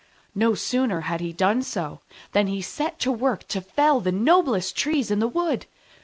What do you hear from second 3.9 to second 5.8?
the noblest Trees in the wood.